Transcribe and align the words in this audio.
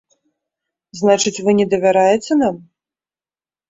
Значыць, 1.01 1.35
вы 1.45 1.57
не 1.61 1.69
давяраеце 1.77 2.43
нам? 2.45 2.55